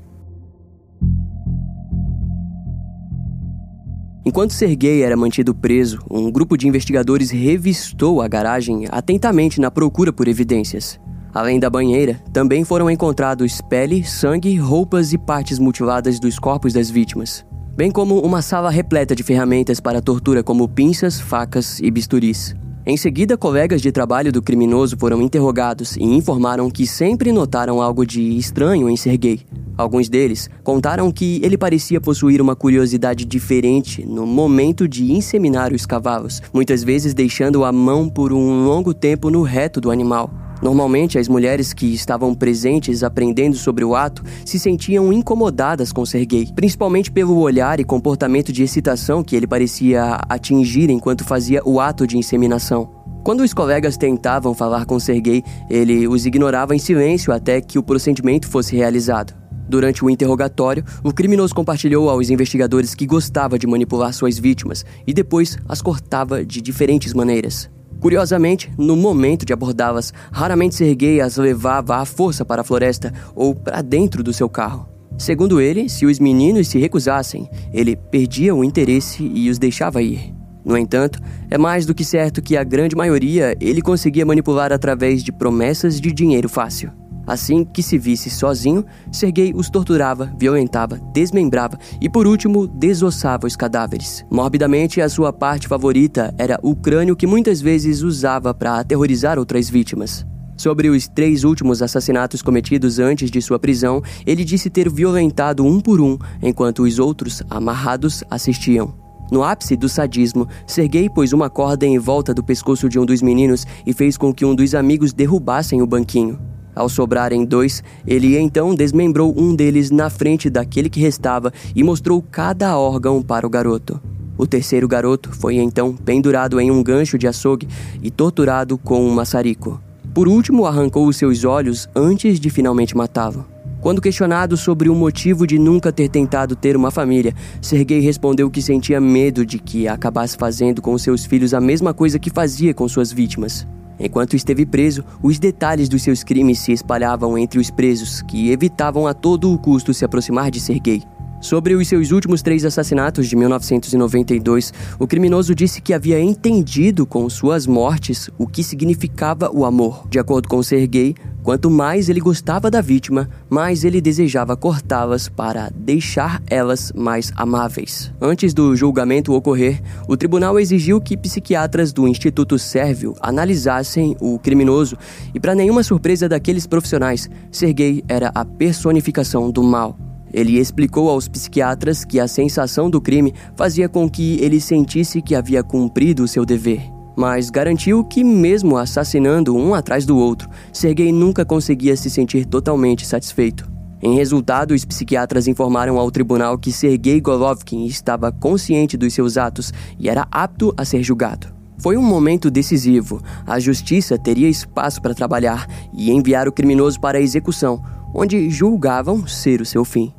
Enquanto 4.37 4.53
Sergei 4.53 5.01
era 5.01 5.17
mantido 5.17 5.55
preso, 5.55 5.97
um 6.11 6.29
grupo 6.29 6.55
de 6.55 6.67
investigadores 6.67 7.31
revistou 7.31 8.21
a 8.21 8.27
garagem 8.27 8.85
atentamente 8.91 9.59
na 9.59 9.71
procura 9.71 10.13
por 10.13 10.27
evidências. 10.27 10.99
Além 11.33 11.59
da 11.59 11.71
banheira, 11.71 12.21
também 12.31 12.63
foram 12.63 12.87
encontrados 12.87 13.59
pele, 13.61 14.03
sangue, 14.03 14.55
roupas 14.55 15.11
e 15.11 15.17
partes 15.17 15.57
mutiladas 15.57 16.19
dos 16.19 16.37
corpos 16.37 16.71
das 16.71 16.87
vítimas, 16.87 17.43
bem 17.75 17.89
como 17.89 18.19
uma 18.19 18.43
sala 18.43 18.69
repleta 18.69 19.15
de 19.15 19.23
ferramentas 19.23 19.79
para 19.79 20.03
tortura 20.03 20.43
como 20.43 20.69
pinças, 20.69 21.19
facas 21.19 21.79
e 21.79 21.89
bisturis. 21.89 22.53
Em 22.89 22.95
seguida, 22.95 23.35
colegas 23.37 23.81
de 23.81 23.91
trabalho 23.91 24.31
do 24.31 24.41
criminoso 24.41 24.95
foram 24.97 25.21
interrogados 25.21 25.97
e 25.97 26.05
informaram 26.05 26.71
que 26.71 26.87
sempre 26.87 27.33
notaram 27.33 27.81
algo 27.81 28.05
de 28.05 28.37
estranho 28.37 28.89
em 28.89 28.95
Sergei, 28.95 29.41
Alguns 29.77 30.09
deles 30.09 30.49
contaram 30.63 31.11
que 31.11 31.39
ele 31.43 31.55
parecia 31.55 32.01
possuir 32.01 32.41
uma 32.41 32.55
curiosidade 32.55 33.23
diferente 33.23 34.03
no 34.03 34.25
momento 34.25 34.87
de 34.87 35.11
inseminar 35.11 35.71
os 35.71 35.85
cavalos, 35.85 36.41
muitas 36.51 36.83
vezes 36.83 37.13
deixando 37.13 37.63
a 37.63 37.71
mão 37.71 38.09
por 38.09 38.33
um 38.33 38.65
longo 38.65 38.91
tempo 38.91 39.29
no 39.29 39.43
reto 39.43 39.79
do 39.79 39.91
animal. 39.91 40.46
Normalmente, 40.61 41.19
as 41.19 41.27
mulheres 41.27 41.73
que 41.73 41.93
estavam 41.93 42.33
presentes 42.33 43.03
aprendendo 43.03 43.55
sobre 43.55 43.83
o 43.83 43.95
ato 43.95 44.23
se 44.45 44.57
sentiam 44.57 45.13
incomodadas 45.13 45.91
com 45.91 46.05
Sergei, 46.05 46.47
principalmente 46.55 47.11
pelo 47.11 47.37
olhar 47.39 47.79
e 47.79 47.83
comportamento 47.83 48.51
de 48.51 48.63
excitação 48.63 49.23
que 49.23 49.35
ele 49.35 49.47
parecia 49.47 50.19
atingir 50.27 50.89
enquanto 50.89 51.23
fazia 51.23 51.61
o 51.63 51.79
ato 51.79 52.07
de 52.07 52.17
inseminação. 52.17 52.89
Quando 53.23 53.41
os 53.41 53.53
colegas 53.53 53.97
tentavam 53.97 54.53
falar 54.53 54.85
com 54.85 54.99
Sergei, 54.99 55.43
ele 55.69 56.07
os 56.07 56.25
ignorava 56.25 56.75
em 56.75 56.79
silêncio 56.79 57.33
até 57.33 57.59
que 57.59 57.77
o 57.77 57.83
procedimento 57.83 58.47
fosse 58.47 58.75
realizado. 58.75 59.33
Durante 59.67 60.03
o 60.03 60.09
interrogatório, 60.09 60.83
o 61.03 61.11
criminoso 61.11 61.53
compartilhou 61.53 62.09
aos 62.09 62.29
investigadores 62.29 62.95
que 62.95 63.05
gostava 63.05 63.59
de 63.59 63.67
manipular 63.67 64.13
suas 64.13 64.39
vítimas 64.39 64.85
e 65.05 65.13
depois 65.13 65.57
as 65.67 65.81
cortava 65.81 66.45
de 66.45 66.61
diferentes 66.61 67.13
maneiras. 67.13 67.69
Curiosamente, 67.99 68.71
no 68.77 68.95
momento 68.95 69.45
de 69.45 69.53
abordá-las, 69.53 70.13
raramente 70.31 70.75
Sergei 70.75 71.19
as 71.19 71.37
levava 71.37 71.97
à 71.97 72.05
força 72.05 72.45
para 72.45 72.61
a 72.61 72.63
floresta 72.63 73.11
ou 73.35 73.55
para 73.55 73.81
dentro 73.81 74.23
do 74.23 74.31
seu 74.31 74.47
carro. 74.47 74.87
Segundo 75.17 75.59
ele, 75.59 75.89
se 75.89 76.05
os 76.05 76.19
meninos 76.19 76.67
se 76.67 76.77
recusassem, 76.77 77.49
ele 77.73 77.95
perdia 77.95 78.53
o 78.53 78.63
interesse 78.63 79.23
e 79.23 79.49
os 79.49 79.57
deixava 79.57 80.01
ir. 80.01 80.31
No 80.63 80.77
entanto, 80.77 81.19
é 81.49 81.57
mais 81.57 81.85
do 81.85 81.95
que 81.95 82.03
certo 82.03 82.41
que 82.41 82.55
a 82.55 82.63
grande 82.63 82.95
maioria 82.95 83.55
ele 83.59 83.81
conseguia 83.81 84.25
manipular 84.25 84.71
através 84.71 85.23
de 85.23 85.31
promessas 85.31 85.99
de 85.99 86.11
dinheiro 86.11 86.47
fácil. 86.49 86.91
Assim 87.27 87.65
que 87.65 87.83
se 87.83 87.97
visse 87.97 88.29
sozinho, 88.29 88.85
Sergei 89.11 89.53
os 89.53 89.69
torturava, 89.69 90.33
violentava, 90.39 90.97
desmembrava 91.13 91.77
e, 92.01 92.09
por 92.09 92.25
último, 92.25 92.65
desossava 92.65 93.45
os 93.45 93.57
cadáveres. 93.57 94.25
Morbidamente, 94.31 95.01
a 95.01 95.09
sua 95.09 95.33
parte 95.33 95.67
favorita 95.67 96.33
era 96.37 96.57
o 96.63 96.73
crânio 96.73 97.17
que 97.17 97.27
muitas 97.27 97.59
vezes 97.59 98.01
usava 98.01 98.53
para 98.53 98.79
aterrorizar 98.79 99.37
outras 99.37 99.69
vítimas. 99.69 100.25
Sobre 100.55 100.89
os 100.89 101.07
três 101.07 101.43
últimos 101.43 101.83
assassinatos 101.83 102.41
cometidos 102.41 102.97
antes 102.97 103.29
de 103.29 103.41
sua 103.41 103.59
prisão, 103.59 104.01
ele 104.25 104.43
disse 104.43 104.69
ter 104.69 104.89
violentado 104.89 105.63
um 105.63 105.79
por 105.79 106.01
um, 106.01 106.17
enquanto 106.41 106.83
os 106.83 106.97
outros, 106.97 107.43
amarrados, 107.49 108.23
assistiam. 108.29 108.95
No 109.29 109.43
ápice 109.43 109.75
do 109.75 109.89
sadismo, 109.89 110.47
Sergei 110.65 111.09
pôs 111.09 111.33
uma 111.33 111.49
corda 111.49 111.85
em 111.85 111.99
volta 111.99 112.33
do 112.33 112.43
pescoço 112.43 112.87
de 112.87 112.97
um 112.97 113.05
dos 113.05 113.21
meninos 113.21 113.67
e 113.85 113.93
fez 113.93 114.17
com 114.17 114.33
que 114.33 114.45
um 114.45 114.55
dos 114.55 114.73
amigos 114.73 115.11
derrubassem 115.13 115.81
o 115.81 115.85
banquinho. 115.85 116.39
Ao 116.77 116.87
sobrarem 116.87 117.43
dois, 117.43 117.83
ele 118.05 118.37
então 118.37 118.75
desmembrou 118.75 119.33
um 119.35 119.55
deles 119.55 119.89
na 119.89 120.11
frente 120.11 120.47
daquele 120.47 120.91
que 120.91 120.99
restava 120.99 121.51
e 121.75 121.83
mostrou 121.83 122.21
cada 122.21 122.77
órgão 122.77 123.19
para 123.19 123.47
o 123.47 123.49
garoto. 123.49 123.99
O 124.37 124.45
terceiro 124.45 124.87
garoto 124.87 125.31
foi 125.33 125.55
então 125.55 125.95
pendurado 125.95 126.61
em 126.61 126.69
um 126.69 126.83
gancho 126.83 127.17
de 127.17 127.27
açougue 127.27 127.67
e 128.03 128.11
torturado 128.11 128.77
com 128.77 129.03
um 129.03 129.09
maçarico. 129.09 129.81
Por 130.13 130.27
último, 130.27 130.67
arrancou 130.67 131.07
os 131.07 131.17
seus 131.17 131.43
olhos 131.43 131.89
antes 131.95 132.39
de 132.39 132.51
finalmente 132.51 132.95
matá-lo. 132.95 133.43
Quando 133.81 133.99
questionado 133.99 134.55
sobre 134.55 134.87
o 134.87 134.93
motivo 134.93 135.47
de 135.47 135.57
nunca 135.57 135.91
ter 135.91 136.09
tentado 136.09 136.55
ter 136.55 136.75
uma 136.75 136.91
família, 136.91 137.33
Sergei 137.59 138.01
respondeu 138.01 138.51
que 138.51 138.61
sentia 138.61 139.01
medo 139.01 139.43
de 139.43 139.57
que 139.57 139.87
acabasse 139.87 140.37
fazendo 140.37 140.79
com 140.79 140.95
seus 140.99 141.25
filhos 141.25 141.55
a 141.55 141.59
mesma 141.59 141.91
coisa 141.91 142.19
que 142.19 142.29
fazia 142.29 142.71
com 142.71 142.87
suas 142.87 143.11
vítimas. 143.11 143.65
Enquanto 143.99 144.35
esteve 144.35 144.65
preso, 144.65 145.03
os 145.21 145.39
detalhes 145.39 145.89
dos 145.89 146.03
seus 146.03 146.23
crimes 146.23 146.59
se 146.59 146.71
espalhavam 146.71 147.37
entre 147.37 147.59
os 147.59 147.71
presos, 147.71 148.21
que 148.21 148.51
evitavam 148.51 149.07
a 149.07 149.13
todo 149.13 149.51
o 149.51 149.57
custo 149.57 149.93
se 149.93 150.05
aproximar 150.05 150.51
de 150.51 150.59
Sergei. 150.59 151.03
Sobre 151.39 151.75
os 151.75 151.87
seus 151.87 152.11
últimos 152.11 152.41
três 152.41 152.65
assassinatos 152.65 153.27
de 153.27 153.35
1992, 153.35 154.73
o 154.99 155.05
criminoso 155.05 155.53
disse 155.53 155.79
que 155.79 155.93
havia 155.93 156.19
entendido 156.19 157.05
com 157.05 157.29
suas 157.29 157.67
mortes 157.67 158.29
o 158.39 158.47
que 158.47 158.63
significava 158.63 159.51
o 159.53 159.63
amor. 159.63 160.07
De 160.09 160.17
acordo 160.17 160.49
com 160.49 160.63
Sergei, 160.63 161.15
quanto 161.43 161.69
mais 161.69 162.09
ele 162.09 162.19
gostava 162.19 162.71
da 162.71 162.81
vítima, 162.81 163.29
mais 163.47 163.85
ele 163.85 164.01
desejava 164.01 164.57
cortá-las 164.57 165.29
para 165.29 165.69
deixar 165.75 166.41
elas 166.47 166.91
mais 166.95 167.31
amáveis. 167.35 168.11
Antes 168.19 168.51
do 168.51 168.75
julgamento 168.75 169.33
ocorrer, 169.33 169.79
o 170.07 170.17
tribunal 170.17 170.59
exigiu 170.59 170.99
que 170.99 171.15
psiquiatras 171.15 171.93
do 171.93 172.07
Instituto 172.07 172.57
Sérvio 172.57 173.13
analisassem 173.21 174.17
o 174.19 174.39
criminoso 174.39 174.97
e, 175.35 175.39
para 175.39 175.53
nenhuma 175.53 175.83
surpresa 175.83 176.27
daqueles 176.27 176.65
profissionais, 176.65 177.29
Sergei 177.51 178.03
era 178.07 178.31
a 178.33 178.43
personificação 178.43 179.51
do 179.51 179.61
mal. 179.61 180.06
Ele 180.37 180.59
explicou 180.59 181.09
aos 181.09 181.27
psiquiatras 181.27 182.05
que 182.05 182.19
a 182.19 182.27
sensação 182.27 182.91
do 182.91 183.01
crime 183.01 183.33
fazia 183.55 183.89
com 183.89 184.07
que 184.07 184.37
ele 184.39 184.61
sentisse 184.61 185.19
que 185.19 185.33
havia 185.33 185.63
cumprido 185.63 186.23
o 186.23 186.27
seu 186.27 186.45
dever. 186.45 186.79
Mas 187.15 187.49
garantiu 187.49 188.03
que, 188.03 188.23
mesmo 188.23 188.77
assassinando 188.77 189.55
um 189.55 189.73
atrás 189.73 190.05
do 190.05 190.15
outro, 190.15 190.47
Sergei 190.71 191.11
nunca 191.11 191.43
conseguia 191.43 191.97
se 191.97 192.07
sentir 192.11 192.45
totalmente 192.45 193.03
satisfeito. 193.03 193.67
Em 193.99 194.13
resultado, 194.13 194.75
os 194.75 194.85
psiquiatras 194.85 195.47
informaram 195.47 195.97
ao 195.97 196.11
tribunal 196.11 196.55
que 196.55 196.71
Sergei 196.71 197.19
Golovkin 197.19 197.87
estava 197.87 198.31
consciente 198.31 198.95
dos 198.95 199.15
seus 199.15 199.37
atos 199.37 199.73
e 199.97 200.07
era 200.07 200.27
apto 200.31 200.71
a 200.77 200.85
ser 200.85 201.01
julgado. 201.01 201.47
Foi 201.79 201.97
um 201.97 202.03
momento 202.03 202.51
decisivo. 202.51 203.23
A 203.43 203.59
justiça 203.59 204.19
teria 204.19 204.47
espaço 204.47 205.01
para 205.01 205.15
trabalhar 205.15 205.65
e 205.91 206.11
enviar 206.11 206.47
o 206.47 206.51
criminoso 206.51 206.99
para 206.99 207.17
a 207.17 207.21
execução, 207.21 207.81
onde 208.13 208.51
julgavam 208.51 209.25
ser 209.25 209.61
o 209.61 209.65
seu 209.65 209.83
fim. 209.83 210.13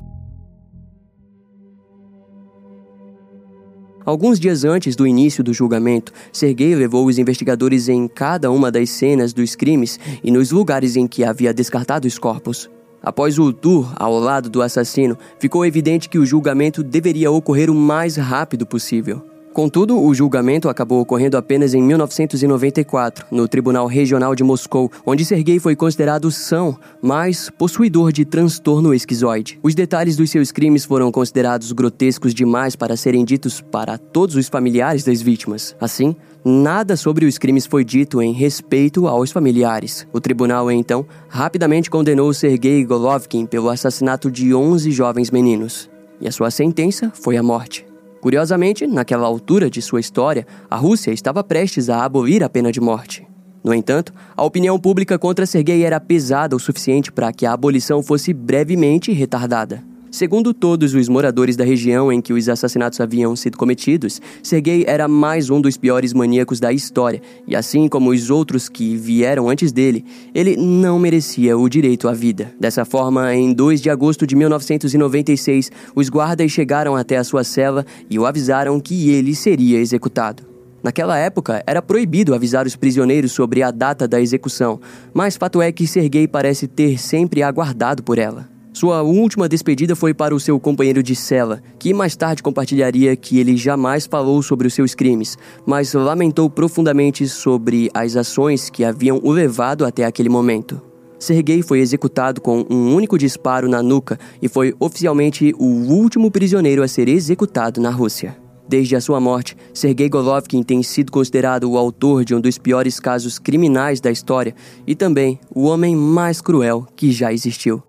Alguns 4.08 4.40
dias 4.40 4.64
antes 4.64 4.96
do 4.96 5.06
início 5.06 5.44
do 5.44 5.52
julgamento, 5.52 6.14
Sergei 6.32 6.74
levou 6.74 7.04
os 7.04 7.18
investigadores 7.18 7.90
em 7.90 8.08
cada 8.08 8.50
uma 8.50 8.70
das 8.72 8.88
cenas 8.88 9.34
dos 9.34 9.54
crimes 9.54 10.00
e 10.24 10.30
nos 10.30 10.50
lugares 10.50 10.96
em 10.96 11.06
que 11.06 11.22
havia 11.22 11.52
descartado 11.52 12.08
os 12.08 12.18
corpos. 12.18 12.70
Após 13.02 13.38
o 13.38 13.52
tour 13.52 13.92
ao 13.96 14.18
lado 14.18 14.48
do 14.48 14.62
assassino, 14.62 15.18
ficou 15.38 15.66
evidente 15.66 16.08
que 16.08 16.18
o 16.18 16.24
julgamento 16.24 16.82
deveria 16.82 17.30
ocorrer 17.30 17.68
o 17.68 17.74
mais 17.74 18.16
rápido 18.16 18.64
possível. 18.64 19.22
Contudo, 19.58 20.00
o 20.00 20.14
julgamento 20.14 20.68
acabou 20.68 21.00
ocorrendo 21.00 21.36
apenas 21.36 21.74
em 21.74 21.82
1994, 21.82 23.26
no 23.28 23.48
Tribunal 23.48 23.88
Regional 23.88 24.32
de 24.32 24.44
Moscou, 24.44 24.88
onde 25.04 25.24
Sergei 25.24 25.58
foi 25.58 25.74
considerado 25.74 26.30
são, 26.30 26.78
mas 27.02 27.50
possuidor 27.50 28.12
de 28.12 28.24
transtorno 28.24 28.94
esquizoide. 28.94 29.58
Os 29.60 29.74
detalhes 29.74 30.16
dos 30.16 30.30
seus 30.30 30.52
crimes 30.52 30.84
foram 30.84 31.10
considerados 31.10 31.72
grotescos 31.72 32.32
demais 32.32 32.76
para 32.76 32.96
serem 32.96 33.24
ditos 33.24 33.60
para 33.60 33.98
todos 33.98 34.36
os 34.36 34.46
familiares 34.46 35.02
das 35.02 35.20
vítimas. 35.20 35.74
Assim, 35.80 36.14
nada 36.44 36.96
sobre 36.96 37.26
os 37.26 37.36
crimes 37.36 37.66
foi 37.66 37.84
dito 37.84 38.22
em 38.22 38.32
respeito 38.32 39.08
aos 39.08 39.32
familiares. 39.32 40.06
O 40.12 40.20
tribunal, 40.20 40.70
então, 40.70 41.04
rapidamente 41.28 41.90
condenou 41.90 42.32
Sergei 42.32 42.84
Golovkin 42.84 43.44
pelo 43.44 43.70
assassinato 43.70 44.30
de 44.30 44.54
11 44.54 44.92
jovens 44.92 45.32
meninos. 45.32 45.90
E 46.20 46.28
a 46.28 46.30
sua 46.30 46.48
sentença 46.48 47.10
foi 47.12 47.36
a 47.36 47.42
morte. 47.42 47.87
Curiosamente, 48.20 48.86
naquela 48.86 49.26
altura 49.26 49.70
de 49.70 49.80
sua 49.80 50.00
história, 50.00 50.46
a 50.68 50.76
Rússia 50.76 51.12
estava 51.12 51.44
prestes 51.44 51.88
a 51.88 52.04
abolir 52.04 52.42
a 52.42 52.48
pena 52.48 52.72
de 52.72 52.80
morte. 52.80 53.26
No 53.62 53.74
entanto, 53.74 54.12
a 54.36 54.44
opinião 54.44 54.78
pública 54.78 55.18
contra 55.18 55.46
Sergei 55.46 55.84
era 55.84 56.00
pesada 56.00 56.56
o 56.56 56.60
suficiente 56.60 57.12
para 57.12 57.32
que 57.32 57.46
a 57.46 57.52
abolição 57.52 58.02
fosse 58.02 58.32
brevemente 58.32 59.12
retardada. 59.12 59.87
Segundo 60.10 60.54
todos 60.54 60.94
os 60.94 61.08
moradores 61.08 61.54
da 61.54 61.64
região 61.64 62.10
em 62.10 62.20
que 62.20 62.32
os 62.32 62.48
assassinatos 62.48 63.00
haviam 63.00 63.36
sido 63.36 63.58
cometidos, 63.58 64.20
Sergei 64.42 64.84
era 64.86 65.06
mais 65.06 65.50
um 65.50 65.60
dos 65.60 65.76
piores 65.76 66.14
maníacos 66.14 66.58
da 66.58 66.72
história, 66.72 67.20
e 67.46 67.54
assim 67.54 67.88
como 67.88 68.10
os 68.10 68.30
outros 68.30 68.68
que 68.68 68.96
vieram 68.96 69.50
antes 69.50 69.70
dele, 69.70 70.04
ele 70.34 70.56
não 70.56 70.98
merecia 70.98 71.58
o 71.58 71.68
direito 71.68 72.08
à 72.08 72.14
vida. 72.14 72.54
Dessa 72.58 72.84
forma, 72.86 73.34
em 73.34 73.52
2 73.52 73.82
de 73.82 73.90
agosto 73.90 74.26
de 74.26 74.34
1996, 74.34 75.70
os 75.94 76.08
guardas 76.08 76.50
chegaram 76.50 76.96
até 76.96 77.18
a 77.18 77.24
sua 77.24 77.44
cela 77.44 77.84
e 78.08 78.18
o 78.18 78.24
avisaram 78.24 78.80
que 78.80 79.10
ele 79.10 79.34
seria 79.34 79.78
executado. 79.78 80.42
Naquela 80.82 81.18
época, 81.18 81.62
era 81.66 81.82
proibido 81.82 82.34
avisar 82.34 82.66
os 82.66 82.76
prisioneiros 82.76 83.32
sobre 83.32 83.62
a 83.62 83.70
data 83.70 84.08
da 84.08 84.20
execução, 84.20 84.80
mas 85.12 85.36
fato 85.36 85.60
é 85.60 85.70
que 85.70 85.86
Sergei 85.86 86.26
parece 86.26 86.66
ter 86.66 86.98
sempre 86.98 87.42
aguardado 87.42 88.02
por 88.02 88.18
ela. 88.18 88.57
Sua 88.72 89.02
última 89.02 89.48
despedida 89.48 89.96
foi 89.96 90.14
para 90.14 90.34
o 90.34 90.38
seu 90.38 90.60
companheiro 90.60 91.02
de 91.02 91.16
cela, 91.16 91.60
que 91.78 91.92
mais 91.92 92.14
tarde 92.14 92.42
compartilharia 92.42 93.16
que 93.16 93.38
ele 93.38 93.56
jamais 93.56 94.06
falou 94.06 94.42
sobre 94.42 94.68
os 94.68 94.74
seus 94.74 94.94
crimes, 94.94 95.36
mas 95.66 95.94
lamentou 95.94 96.48
profundamente 96.48 97.26
sobre 97.26 97.90
as 97.92 98.14
ações 98.14 98.70
que 98.70 98.84
haviam 98.84 99.20
o 99.22 99.32
levado 99.32 99.84
até 99.84 100.04
aquele 100.04 100.28
momento. 100.28 100.80
Sergei 101.18 101.62
foi 101.62 101.80
executado 101.80 102.40
com 102.40 102.64
um 102.70 102.94
único 102.94 103.18
disparo 103.18 103.68
na 103.68 103.82
nuca 103.82 104.18
e 104.40 104.48
foi 104.48 104.72
oficialmente 104.78 105.52
o 105.58 105.64
último 105.64 106.30
prisioneiro 106.30 106.82
a 106.82 106.86
ser 106.88 107.08
executado 107.08 107.80
na 107.80 107.90
Rússia. 107.90 108.36
Desde 108.68 108.94
a 108.94 109.00
sua 109.00 109.18
morte, 109.18 109.56
Sergei 109.72 110.08
Golovkin 110.08 110.62
tem 110.62 110.82
sido 110.82 111.10
considerado 111.10 111.64
o 111.64 111.78
autor 111.78 112.24
de 112.24 112.34
um 112.34 112.40
dos 112.40 112.58
piores 112.58 113.00
casos 113.00 113.38
criminais 113.38 113.98
da 113.98 114.10
história 114.10 114.54
e 114.86 114.94
também 114.94 115.40
o 115.52 115.64
homem 115.64 115.96
mais 115.96 116.40
cruel 116.40 116.86
que 116.94 117.10
já 117.10 117.32
existiu. 117.32 117.82